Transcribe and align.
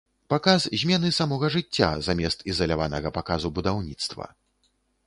Паказ 0.33 0.61
змены 0.83 1.11
самога 1.17 1.51
жыцця 1.57 1.91
замест 2.09 2.39
ізаляванага 2.55 3.09
паказу 3.21 3.47
будаўніцтва. 3.61 4.25